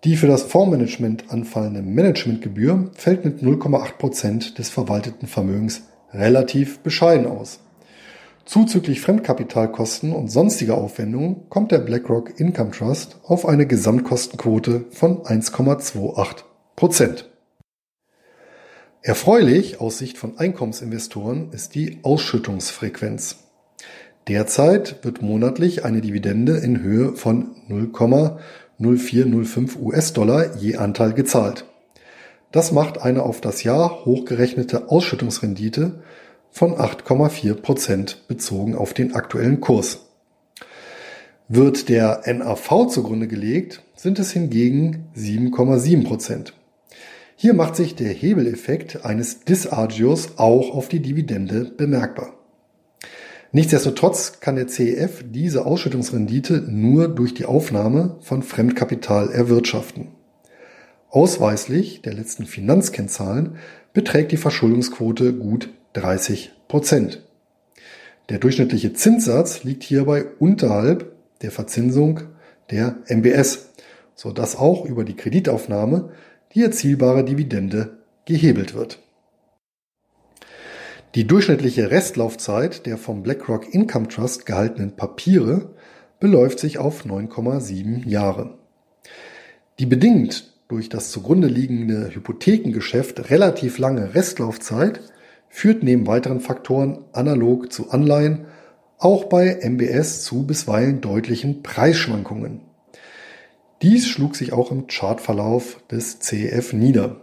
Die 0.03 0.17
für 0.17 0.27
das 0.27 0.43
Fondsmanagement 0.43 1.31
anfallende 1.31 1.83
Managementgebühr 1.83 2.91
fällt 2.95 3.23
mit 3.23 3.41
0,8 3.41 3.93
Prozent 3.93 4.57
des 4.57 4.69
verwalteten 4.71 5.29
Vermögens 5.29 5.83
relativ 6.11 6.79
bescheiden 6.79 7.27
aus. 7.27 7.61
Zuzüglich 8.45 8.99
Fremdkapitalkosten 8.99 10.11
und 10.11 10.29
sonstige 10.29 10.75
Aufwendungen 10.75 11.49
kommt 11.49 11.71
der 11.71 11.79
BlackRock 11.79 12.39
Income 12.39 12.71
Trust 12.71 13.17
auf 13.23 13.45
eine 13.45 13.65
Gesamtkostenquote 13.65 14.85
von 14.91 15.23
1,28 15.23 16.43
Prozent. 16.75 17.29
Erfreulich 19.01 19.79
aus 19.79 19.97
Sicht 19.97 20.17
von 20.17 20.37
Einkommensinvestoren 20.37 21.53
ist 21.53 21.75
die 21.75 21.99
Ausschüttungsfrequenz. 22.03 23.37
Derzeit 24.27 25.05
wird 25.05 25.21
monatlich 25.21 25.85
eine 25.85 26.01
Dividende 26.01 26.57
in 26.57 26.81
Höhe 26.81 27.13
von 27.13 27.55
0,0405 27.69 29.79
US-Dollar 29.79 30.57
je 30.57 30.75
Anteil 30.75 31.13
gezahlt. 31.13 31.65
Das 32.51 32.71
macht 32.71 33.01
eine 33.01 33.23
auf 33.23 33.41
das 33.41 33.63
Jahr 33.63 34.05
hochgerechnete 34.05 34.89
Ausschüttungsrendite 34.89 36.03
von 36.53 36.75
8,4 36.75 37.55
Prozent 37.55 38.27
bezogen 38.27 38.75
auf 38.75 38.93
den 38.93 39.15
aktuellen 39.15 39.59
Kurs. 39.59 40.05
Wird 41.49 41.89
der 41.89 42.21
NAV 42.27 42.87
zugrunde 42.87 43.27
gelegt, 43.27 43.81
sind 43.95 44.19
es 44.19 44.31
hingegen 44.31 45.07
7,7 45.17 46.05
Prozent. 46.05 46.53
Hier 47.35 47.55
macht 47.55 47.75
sich 47.75 47.95
der 47.95 48.13
Hebeleffekt 48.13 49.03
eines 49.03 49.39
Disagios 49.39 50.37
auch 50.37 50.75
auf 50.75 50.87
die 50.89 50.99
Dividende 50.99 51.65
bemerkbar. 51.65 52.33
Nichtsdestotrotz 53.51 54.39
kann 54.39 54.55
der 54.55 54.67
CEF 54.67 55.23
diese 55.27 55.65
Ausschüttungsrendite 55.65 56.63
nur 56.67 57.07
durch 57.07 57.33
die 57.33 57.45
Aufnahme 57.45 58.17
von 58.21 58.43
Fremdkapital 58.43 59.31
erwirtschaften. 59.31 60.09
Ausweislich 61.09 62.03
der 62.03 62.13
letzten 62.13 62.45
Finanzkennzahlen 62.45 63.57
beträgt 63.91 64.31
die 64.31 64.37
Verschuldungsquote 64.37 65.33
gut 65.33 65.69
30 65.93 66.51
Prozent. 66.67 67.23
Der 68.29 68.39
durchschnittliche 68.39 68.93
Zinssatz 68.93 69.63
liegt 69.63 69.83
hierbei 69.83 70.25
unterhalb 70.39 71.13
der 71.41 71.51
Verzinsung 71.51 72.21
der 72.71 72.97
MBS, 73.07 73.69
so 74.15 74.31
dass 74.31 74.55
auch 74.55 74.85
über 74.85 75.03
die 75.03 75.15
Kreditaufnahme 75.15 76.11
die 76.53 76.63
erzielbare 76.63 77.23
Dividende 77.23 77.97
gehebelt 78.25 78.73
wird. 78.73 78.99
Die 81.15 81.27
durchschnittliche 81.27 81.91
Restlaufzeit 81.91 82.85
der 82.85 82.97
vom 82.97 83.21
BlackRock 83.21 83.71
Income 83.71 84.07
Trust 84.07 84.45
gehaltenen 84.45 84.95
Papiere 84.95 85.69
beläuft 86.19 86.57
sich 86.57 86.79
auf 86.79 87.05
9,7 87.05 88.07
Jahre. 88.07 88.57
Die 89.77 89.85
bedingt 89.85 90.51
durch 90.69 90.89
das 90.89 91.11
zugrunde 91.11 91.47
liegende 91.47 92.09
Hypothekengeschäft 92.15 93.29
relativ 93.29 93.77
lange 93.77 94.15
Restlaufzeit 94.15 95.01
führt 95.53 95.83
neben 95.83 96.07
weiteren 96.07 96.39
Faktoren 96.39 97.05
analog 97.11 97.71
zu 97.71 97.91
Anleihen 97.91 98.47
auch 98.97 99.25
bei 99.25 99.59
MBS 99.61 100.23
zu 100.23 100.47
bisweilen 100.47 100.99
deutlichen 100.99 101.61
Preisschwankungen. 101.61 102.61
Dies 103.83 104.07
schlug 104.07 104.35
sich 104.35 104.51
auch 104.51 104.71
im 104.71 104.87
Chartverlauf 104.87 105.77
des 105.91 106.17
CEF 106.17 106.73
nieder. 106.73 107.17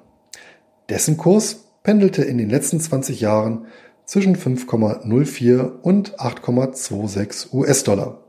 Dessen 0.89 1.17
Kurs 1.17 1.65
pendelte 1.83 2.23
in 2.23 2.39
den 2.39 2.49
letzten 2.49 2.79
20 2.79 3.21
Jahren 3.21 3.67
zwischen 4.05 4.37
5,04 4.37 5.81
und 5.83 6.17
8,26 6.21 7.53
US-Dollar. 7.53 8.23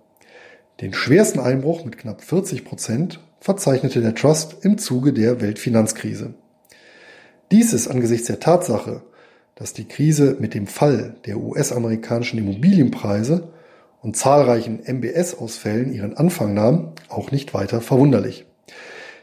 Den 0.82 0.96
schwersten 0.96 1.40
Einbruch 1.40 1.86
mit 1.86 2.00
knapp 2.00 2.24
40 2.24 2.66
Prozent 2.66 3.20
verzeichnete 3.40 4.02
der 4.02 4.16
Trust 4.16 4.66
im 4.66 4.80
Zuge 4.80 5.14
der 5.14 5.42
Weltfinanzkrise. 5.42 6.34
Dies 7.52 7.72
ist 7.74 7.88
angesichts 7.88 8.26
der 8.26 8.40
Tatsache, 8.40 9.04
dass 9.56 9.74
die 9.74 9.88
Krise 9.88 10.38
mit 10.40 10.54
dem 10.54 10.68
Fall 10.68 11.16
der 11.26 11.38
US-amerikanischen 11.38 12.40
Immobilienpreise 12.40 13.50
und 14.02 14.18
zahlreichen 14.18 14.82
MBS-Ausfällen 14.86 15.94
ihren 15.94 16.18
Anfang 16.18 16.54
nahm, 16.54 16.94
auch 17.10 17.32
nicht 17.32 17.54
weiter 17.54 17.82
verwunderlich. 17.82 18.46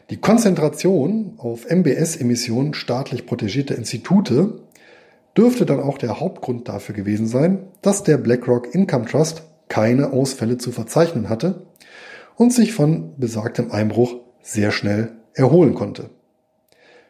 Die 0.09 0.17
Konzentration 0.17 1.33
auf 1.37 1.69
MBS-Emissionen 1.69 2.73
staatlich 2.73 3.23
protégierter 3.23 3.75
Institute 3.75 4.59
dürfte 5.37 5.65
dann 5.65 5.79
auch 5.79 5.97
der 5.97 6.19
Hauptgrund 6.19 6.67
dafür 6.67 6.95
gewesen 6.95 7.27
sein, 7.27 7.67
dass 7.81 8.03
der 8.03 8.17
BlackRock 8.17 8.73
Income 8.73 9.05
Trust 9.05 9.43
keine 9.67 10.11
Ausfälle 10.11 10.57
zu 10.57 10.71
verzeichnen 10.71 11.29
hatte 11.29 11.67
und 12.35 12.51
sich 12.51 12.73
von 12.73 13.13
besagtem 13.17 13.71
Einbruch 13.71 14.15
sehr 14.41 14.71
schnell 14.71 15.11
erholen 15.33 15.75
konnte. 15.75 16.09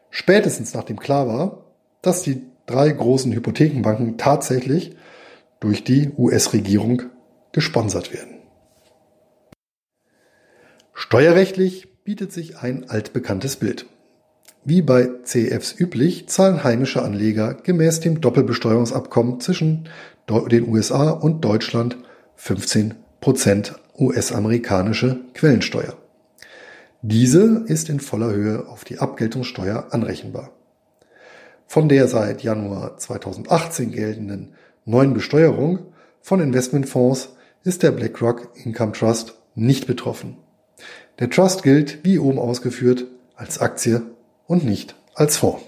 Spätestens 0.10 0.74
nachdem 0.74 1.00
klar 1.00 1.28
war, 1.28 1.66
dass 2.02 2.24
die 2.24 2.42
drei 2.70 2.90
großen 2.92 3.32
Hypothekenbanken 3.32 4.18
tatsächlich 4.18 4.96
durch 5.60 5.84
die 5.84 6.12
US-Regierung 6.18 7.04
gesponsert 7.52 8.14
werden. 8.14 8.36
Steuerrechtlich 10.94 12.04
bietet 12.04 12.32
sich 12.32 12.60
ein 12.60 12.90
altbekanntes 12.90 13.56
Bild. 13.56 13.88
Wie 14.64 14.82
bei 14.82 15.10
CFs 15.24 15.74
üblich 15.80 16.28
zahlen 16.28 16.64
heimische 16.64 17.02
Anleger 17.02 17.54
gemäß 17.56 18.02
dem 18.02 18.22
Doppelbesteuerungsabkommen 18.22 19.40
zwischen 19.40 19.90
den 20.28 20.68
USA 20.68 21.10
und 21.10 21.44
Deutschland 21.44 21.98
15% 22.38 22.96
US-amerikanische 23.98 25.22
Quellensteuer. 25.34 25.98
Diese 27.02 27.64
ist 27.66 27.90
in 27.90 28.00
voller 28.00 28.32
Höhe 28.32 28.68
auf 28.68 28.84
die 28.84 29.00
Abgeltungssteuer 29.00 29.88
anrechenbar. 29.92 30.52
Von 31.72 31.88
der 31.88 32.08
seit 32.08 32.42
Januar 32.42 32.98
2018 32.98 33.92
geltenden 33.92 34.56
neuen 34.86 35.14
Besteuerung 35.14 35.94
von 36.20 36.40
Investmentfonds 36.40 37.36
ist 37.64 37.84
der 37.84 37.92
BlackRock 37.92 38.50
Income 38.56 38.94
Trust 38.94 39.36
nicht 39.54 39.86
betroffen. 39.86 40.38
Der 41.20 41.30
Trust 41.30 41.62
gilt, 41.62 42.04
wie 42.04 42.18
oben 42.18 42.40
ausgeführt, 42.40 43.06
als 43.36 43.60
Aktie 43.60 44.02
und 44.48 44.66
nicht 44.66 44.96
als 45.14 45.38
Fonds. 45.38 45.62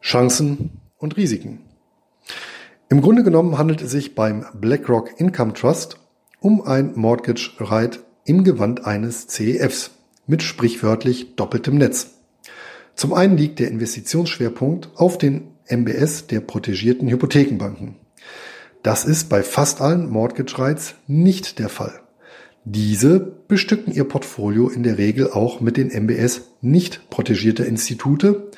Chancen 0.00 0.80
und 0.98 1.16
Risiken. 1.16 1.60
Im 2.88 3.00
Grunde 3.00 3.22
genommen 3.22 3.58
handelt 3.58 3.80
es 3.80 3.92
sich 3.92 4.16
beim 4.16 4.44
BlackRock 4.54 5.20
Income 5.20 5.52
Trust 5.52 6.00
um 6.40 6.62
ein 6.62 6.94
Mortgage 6.96 7.52
Right 7.60 8.00
im 8.24 8.42
Gewand 8.42 8.86
eines 8.86 9.28
CEFs 9.28 9.92
mit 10.26 10.42
sprichwörtlich 10.42 11.36
doppeltem 11.36 11.78
Netz. 11.78 12.13
Zum 12.94 13.12
einen 13.12 13.36
liegt 13.36 13.58
der 13.58 13.70
Investitionsschwerpunkt 13.70 14.90
auf 14.94 15.18
den 15.18 15.48
MBS 15.68 16.26
der 16.26 16.40
protegierten 16.40 17.08
Hypothekenbanken. 17.08 17.96
Das 18.82 19.04
ist 19.04 19.28
bei 19.28 19.42
fast 19.42 19.80
allen 19.80 20.10
Mortgage 20.10 20.58
Rights 20.58 20.94
nicht 21.06 21.58
der 21.58 21.68
Fall. 21.68 22.00
Diese 22.64 23.20
bestücken 23.20 23.92
ihr 23.92 24.04
Portfolio 24.04 24.68
in 24.68 24.82
der 24.82 24.96
Regel 24.96 25.30
auch 25.30 25.60
mit 25.60 25.76
den 25.76 25.88
MBS 25.90 26.42
nicht 26.60 27.10
protegierter 27.10 27.66
Institute 27.66 28.50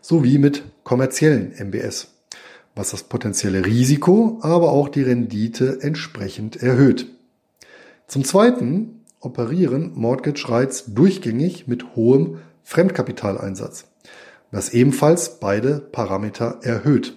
sowie 0.00 0.38
mit 0.38 0.64
kommerziellen 0.84 1.52
MBS, 1.58 2.08
was 2.74 2.90
das 2.90 3.04
potenzielle 3.04 3.64
Risiko, 3.64 4.38
aber 4.42 4.72
auch 4.72 4.88
die 4.88 5.02
Rendite 5.02 5.78
entsprechend 5.80 6.56
erhöht. 6.56 7.06
Zum 8.06 8.24
Zweiten 8.24 9.00
operieren 9.20 9.92
Mortgage 9.94 10.46
Rights 10.48 10.84
durchgängig 10.94 11.66
mit 11.66 11.96
hohem 11.96 12.38
Fremdkapitaleinsatz, 12.64 13.84
was 14.50 14.70
ebenfalls 14.70 15.38
beide 15.38 15.78
Parameter 15.78 16.58
erhöht. 16.62 17.14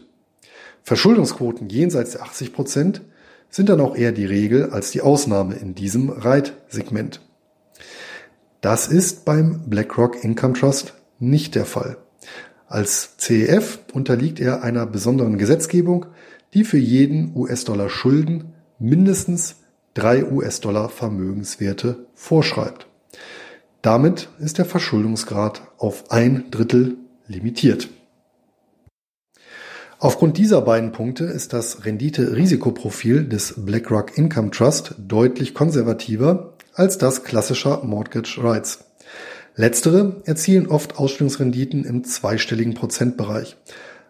Verschuldungsquoten 0.84 1.70
jenseits 1.70 2.12
der 2.12 2.22
80 2.22 2.54
Prozent 2.54 3.02
sind 3.50 3.70
dann 3.70 3.82
auch 3.82 3.96
eher 3.96 4.12
die 4.12 4.26
Regel 4.26 4.70
als 4.70 4.92
die 4.92 5.02
Ausnahme 5.02 5.56
in 5.56 5.74
diesem 5.74 6.10
Reitsegment. 6.10 7.22
Das 8.62 8.88
ist 8.88 9.26
beim 9.26 9.70
BlackRock 9.70 10.24
Income 10.24 10.54
Trust 10.54 10.94
nicht 11.20 11.56
der 11.56 11.66
Fall. 11.66 11.98
Als 12.68 13.16
CEF 13.18 13.80
unterliegt 13.94 14.40
er 14.40 14.64
einer 14.64 14.86
besonderen 14.86 15.38
Gesetzgebung, 15.38 16.08
die 16.54 16.64
für 16.64 16.78
jeden 16.78 17.36
US-Dollar 17.36 17.90
Schulden 17.90 18.54
mindestens 18.80 19.56
drei 19.94 20.26
US-Dollar 20.26 20.90
Vermögenswerte 20.90 22.08
vorschreibt. 22.14 22.88
Damit 23.88 24.28
ist 24.40 24.58
der 24.58 24.66
Verschuldungsgrad 24.66 25.62
auf 25.78 26.12
ein 26.12 26.52
Drittel 26.52 26.98
limitiert. 27.26 27.88
Aufgrund 29.98 30.38
dieser 30.38 30.60
beiden 30.62 30.92
Punkte 30.92 31.24
ist 31.24 31.54
das 31.54 31.86
Rendite-Risikoprofil 31.86 33.24
des 33.30 33.54
BlackRock 33.56 34.18
Income 34.18 34.52
Trust 34.52 34.96
deutlich 34.98 35.54
konservativer 35.54 36.58
als 36.74 36.98
das 36.98 37.24
klassischer 37.24 37.82
Mortgage 37.86 38.44
Rights. 38.44 38.84
Letztere 39.56 40.22
erzielen 40.26 40.68
oft 40.68 40.98
Ausstellungsrenditen 40.98 41.86
im 41.86 42.04
zweistelligen 42.04 42.74
Prozentbereich. 42.74 43.56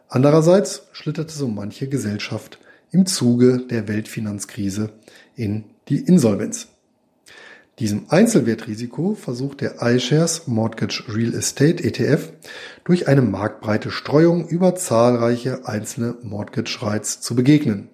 Andererseits 0.08 0.88
schlitterte 0.92 1.36
so 1.36 1.48
manche 1.48 1.88
Gesellschaft 1.88 2.58
im 2.90 3.06
Zuge 3.06 3.60
der 3.60 3.88
Weltfinanzkrise 3.88 4.90
in 5.36 5.66
die 5.88 6.00
Insolvenz. 6.00 6.68
Diesem 7.80 8.06
Einzelwertrisiko 8.10 9.14
versucht 9.14 9.62
der 9.62 9.84
iShares 9.84 10.48
Mortgage 10.48 11.04
Real 11.10 11.36
Estate 11.36 11.84
ETF 11.84 12.32
durch 12.84 13.08
eine 13.08 13.22
marktbreite 13.22 13.92
Streuung 13.92 14.48
über 14.48 14.74
zahlreiche 14.74 15.68
einzelne 15.68 16.16
Mortgage 16.24 16.80
Rights 16.82 17.22
zu 17.22 17.36
begegnen. 17.36 17.90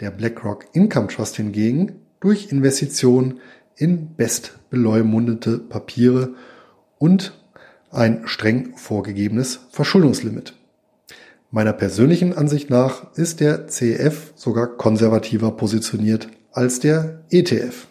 Der 0.00 0.10
BlackRock 0.10 0.66
Income 0.74 1.08
Trust 1.08 1.36
hingegen 1.36 1.92
durch 2.20 2.52
Investitionen 2.52 3.40
in 3.74 4.16
bestbeleumundete 4.16 5.56
Papiere 5.56 6.34
und 6.98 7.32
ein 7.90 8.26
streng 8.26 8.76
vorgegebenes 8.76 9.60
Verschuldungslimit. 9.70 10.54
Meiner 11.50 11.72
persönlichen 11.72 12.34
Ansicht 12.34 12.68
nach 12.68 13.14
ist 13.16 13.40
der 13.40 13.66
CEF 13.66 14.34
sogar 14.36 14.66
konservativer 14.66 15.52
positioniert 15.52 16.28
als 16.52 16.80
der 16.80 17.24
ETF. 17.30 17.86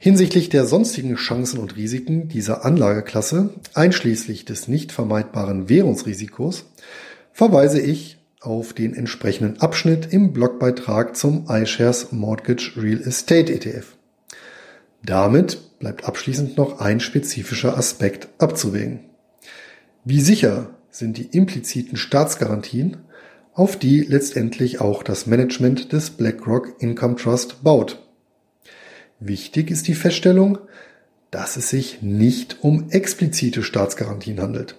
Hinsichtlich 0.00 0.48
der 0.48 0.64
sonstigen 0.64 1.16
Chancen 1.16 1.58
und 1.58 1.76
Risiken 1.76 2.28
dieser 2.28 2.64
Anlageklasse, 2.64 3.50
einschließlich 3.74 4.44
des 4.44 4.68
nicht 4.68 4.92
vermeidbaren 4.92 5.68
Währungsrisikos, 5.68 6.66
verweise 7.32 7.80
ich 7.80 8.18
auf 8.40 8.72
den 8.72 8.94
entsprechenden 8.94 9.60
Abschnitt 9.60 10.12
im 10.12 10.32
Blogbeitrag 10.32 11.16
zum 11.16 11.46
iShares 11.48 12.12
Mortgage 12.12 12.74
Real 12.76 13.00
Estate 13.00 13.52
ETF. 13.52 13.96
Damit 15.02 15.78
bleibt 15.80 16.04
abschließend 16.04 16.56
noch 16.56 16.78
ein 16.78 17.00
spezifischer 17.00 17.76
Aspekt 17.76 18.28
abzuwägen. 18.38 19.00
Wie 20.04 20.20
sicher 20.20 20.76
sind 20.90 21.18
die 21.18 21.26
impliziten 21.36 21.96
Staatsgarantien, 21.96 22.98
auf 23.52 23.76
die 23.76 24.02
letztendlich 24.02 24.80
auch 24.80 25.02
das 25.02 25.26
Management 25.26 25.92
des 25.92 26.10
BlackRock 26.10 26.76
Income 26.78 27.16
Trust 27.16 27.64
baut? 27.64 28.07
Wichtig 29.20 29.70
ist 29.70 29.88
die 29.88 29.94
Feststellung, 29.94 30.58
dass 31.32 31.56
es 31.56 31.70
sich 31.70 32.02
nicht 32.02 32.58
um 32.62 32.90
explizite 32.90 33.64
Staatsgarantien 33.64 34.40
handelt. 34.40 34.76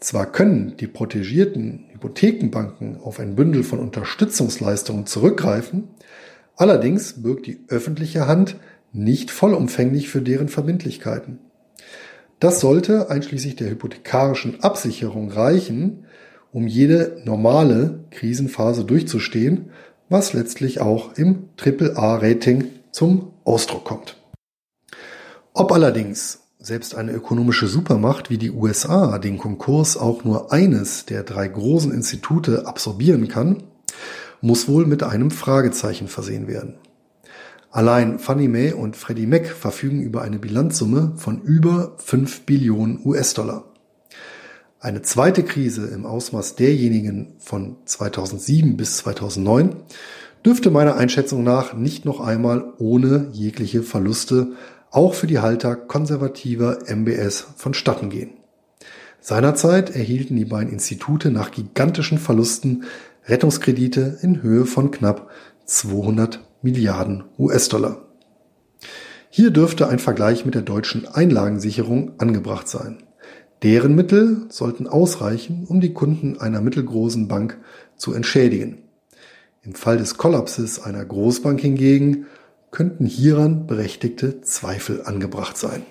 Zwar 0.00 0.30
können 0.30 0.76
die 0.78 0.86
protegierten 0.86 1.84
Hypothekenbanken 1.92 2.98
auf 3.00 3.20
ein 3.20 3.34
Bündel 3.34 3.64
von 3.64 3.78
Unterstützungsleistungen 3.78 5.06
zurückgreifen, 5.06 5.88
allerdings 6.56 7.22
birgt 7.22 7.46
die 7.46 7.60
öffentliche 7.68 8.26
Hand 8.26 8.56
nicht 8.92 9.30
vollumfänglich 9.30 10.08
für 10.08 10.22
deren 10.22 10.48
Verbindlichkeiten. 10.48 11.38
Das 12.40 12.60
sollte 12.60 13.10
einschließlich 13.10 13.56
der 13.56 13.70
hypothekarischen 13.70 14.62
Absicherung 14.62 15.30
reichen, 15.30 16.06
um 16.52 16.66
jede 16.66 17.20
normale 17.24 18.04
Krisenphase 18.10 18.84
durchzustehen, 18.84 19.70
was 20.08 20.32
letztlich 20.32 20.80
auch 20.80 21.18
im 21.18 21.50
AAA-Rating 21.58 22.64
zum 22.92 23.32
Ausdruck 23.48 23.84
kommt. 23.84 24.16
Ob 25.54 25.72
allerdings 25.72 26.40
selbst 26.58 26.94
eine 26.94 27.12
ökonomische 27.12 27.66
Supermacht 27.66 28.30
wie 28.30 28.38
die 28.38 28.50
USA 28.50 29.18
den 29.18 29.38
Konkurs 29.38 29.96
auch 29.96 30.22
nur 30.22 30.52
eines 30.52 31.06
der 31.06 31.22
drei 31.22 31.48
großen 31.48 31.90
Institute 31.90 32.66
absorbieren 32.66 33.28
kann, 33.28 33.62
muss 34.40 34.68
wohl 34.68 34.86
mit 34.86 35.02
einem 35.02 35.30
Fragezeichen 35.30 36.08
versehen 36.08 36.46
werden. 36.46 36.74
Allein 37.70 38.18
Fannie 38.18 38.48
Mae 38.48 38.72
und 38.72 38.96
Freddie 38.96 39.26
Mac 39.26 39.46
verfügen 39.46 40.02
über 40.02 40.22
eine 40.22 40.38
Bilanzsumme 40.38 41.14
von 41.16 41.40
über 41.42 41.94
5 41.98 42.42
Billionen 42.42 43.00
US-Dollar. 43.04 43.64
Eine 44.80 45.02
zweite 45.02 45.42
Krise 45.42 45.86
im 45.88 46.06
Ausmaß 46.06 46.54
derjenigen 46.54 47.34
von 47.38 47.76
2007 47.84 48.76
bis 48.76 48.98
2009 48.98 49.74
dürfte 50.48 50.70
meiner 50.70 50.96
Einschätzung 50.96 51.44
nach 51.44 51.74
nicht 51.74 52.06
noch 52.06 52.20
einmal 52.20 52.72
ohne 52.78 53.28
jegliche 53.32 53.82
Verluste 53.82 54.52
auch 54.90 55.12
für 55.12 55.26
die 55.26 55.40
Halter 55.40 55.76
konservativer 55.76 56.78
MBS 56.86 57.48
vonstatten 57.56 58.08
gehen. 58.08 58.30
Seinerzeit 59.20 59.94
erhielten 59.94 60.36
die 60.36 60.46
beiden 60.46 60.72
Institute 60.72 61.30
nach 61.30 61.50
gigantischen 61.50 62.16
Verlusten 62.16 62.84
Rettungskredite 63.26 64.20
in 64.22 64.42
Höhe 64.42 64.64
von 64.64 64.90
knapp 64.90 65.28
200 65.66 66.40
Milliarden 66.62 67.24
US-Dollar. 67.38 68.08
Hier 69.28 69.50
dürfte 69.50 69.88
ein 69.88 69.98
Vergleich 69.98 70.46
mit 70.46 70.54
der 70.54 70.62
deutschen 70.62 71.06
Einlagensicherung 71.06 72.12
angebracht 72.16 72.68
sein. 72.68 73.02
Deren 73.62 73.94
Mittel 73.94 74.46
sollten 74.48 74.86
ausreichen, 74.86 75.66
um 75.68 75.82
die 75.82 75.92
Kunden 75.92 76.40
einer 76.40 76.62
mittelgroßen 76.62 77.28
Bank 77.28 77.58
zu 77.96 78.14
entschädigen. 78.14 78.87
Im 79.62 79.74
Fall 79.74 79.98
des 79.98 80.16
Kollapses 80.16 80.80
einer 80.80 81.04
Großbank 81.04 81.60
hingegen 81.60 82.26
könnten 82.70 83.06
hieran 83.06 83.66
berechtigte 83.66 84.40
Zweifel 84.42 85.02
angebracht 85.02 85.56
sein. 85.56 85.84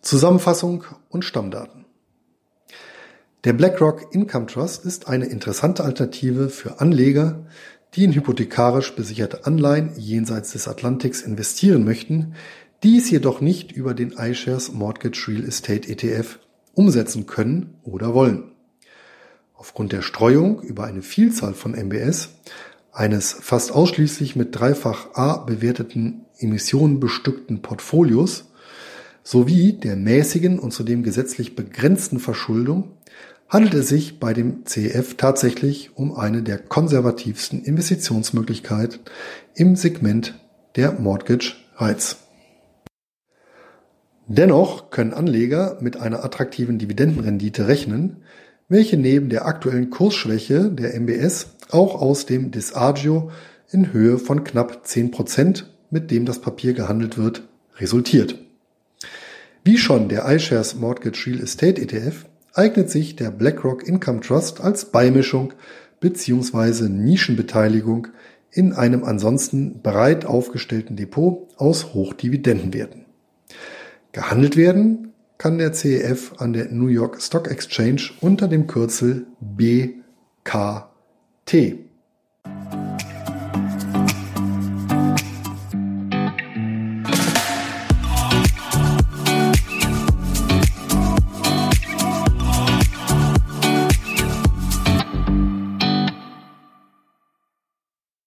Zusammenfassung 0.00 0.84
und 1.08 1.24
Stammdaten. 1.24 1.84
Der 3.44 3.52
BlackRock 3.52 4.12
Income 4.14 4.46
Trust 4.46 4.84
ist 4.84 5.08
eine 5.08 5.26
interessante 5.26 5.84
Alternative 5.84 6.48
für 6.48 6.80
Anleger, 6.80 7.46
die 7.94 8.04
in 8.04 8.12
hypothekarisch 8.12 8.94
besicherte 8.94 9.46
Anleihen 9.46 9.92
jenseits 9.96 10.52
des 10.52 10.68
Atlantiks 10.68 11.22
investieren 11.22 11.84
möchten, 11.84 12.34
dies 12.82 13.10
jedoch 13.10 13.40
nicht 13.40 13.72
über 13.72 13.94
den 13.94 14.12
iShares 14.12 14.72
Mortgage 14.72 15.28
Real 15.28 15.44
Estate 15.44 15.88
ETF 15.88 16.38
umsetzen 16.74 17.26
können 17.26 17.78
oder 17.82 18.14
wollen. 18.14 18.55
Aufgrund 19.56 19.92
der 19.92 20.02
Streuung 20.02 20.60
über 20.60 20.84
eine 20.84 21.02
Vielzahl 21.02 21.54
von 21.54 21.72
MBS, 21.72 22.28
eines 22.92 23.32
fast 23.32 23.72
ausschließlich 23.72 24.36
mit 24.36 24.58
dreifach 24.58 25.14
A 25.14 25.38
bewerteten 25.38 26.26
Emissionen 26.38 27.00
bestückten 27.00 27.62
Portfolios 27.62 28.50
sowie 29.22 29.72
der 29.72 29.96
mäßigen 29.96 30.58
und 30.58 30.72
zudem 30.72 31.02
gesetzlich 31.02 31.56
begrenzten 31.56 32.18
Verschuldung 32.18 32.96
handelt 33.48 33.74
es 33.74 33.88
sich 33.88 34.20
bei 34.20 34.34
dem 34.34 34.66
CEF 34.66 35.16
tatsächlich 35.16 35.96
um 35.96 36.14
eine 36.14 36.42
der 36.42 36.58
konservativsten 36.58 37.62
Investitionsmöglichkeiten 37.62 39.00
im 39.54 39.76
Segment 39.76 40.38
der 40.76 40.92
Mortgage 40.92 41.56
Rights. 41.76 42.18
Dennoch 44.26 44.90
können 44.90 45.14
Anleger 45.14 45.78
mit 45.80 45.96
einer 45.96 46.24
attraktiven 46.24 46.78
Dividendenrendite 46.78 47.68
rechnen, 47.68 48.24
welche 48.68 48.96
neben 48.96 49.28
der 49.28 49.46
aktuellen 49.46 49.90
Kursschwäche 49.90 50.70
der 50.70 50.98
MBS 50.98 51.48
auch 51.70 52.00
aus 52.00 52.26
dem 52.26 52.50
Disagio 52.50 53.30
in 53.70 53.92
Höhe 53.92 54.18
von 54.18 54.44
knapp 54.44 54.82
10%, 54.86 55.64
mit 55.90 56.10
dem 56.10 56.24
das 56.24 56.40
Papier 56.40 56.72
gehandelt 56.72 57.18
wird, 57.18 57.42
resultiert. 57.78 58.38
Wie 59.64 59.78
schon 59.78 60.08
der 60.08 60.28
iShares 60.28 60.76
Mortgage 60.76 61.26
Real 61.26 61.40
Estate 61.40 61.80
ETF 61.80 62.26
eignet 62.54 62.90
sich 62.90 63.16
der 63.16 63.30
BlackRock 63.30 63.86
Income 63.86 64.20
Trust 64.20 64.60
als 64.60 64.86
Beimischung 64.86 65.52
bzw. 66.00 66.88
Nischenbeteiligung 66.88 68.08
in 68.50 68.72
einem 68.72 69.04
ansonsten 69.04 69.82
breit 69.82 70.24
aufgestellten 70.24 70.96
Depot 70.96 71.48
aus 71.56 71.94
Hochdividendenwerten. 71.94 73.04
Gehandelt 74.12 74.56
werden 74.56 75.12
kann 75.38 75.58
der 75.58 75.72
CEF 75.72 76.34
an 76.38 76.52
der 76.52 76.70
New 76.70 76.86
York 76.88 77.20
Stock 77.20 77.48
Exchange 77.48 78.10
unter 78.20 78.48
dem 78.48 78.66
Kürzel 78.66 79.26
BKT. 79.40 80.02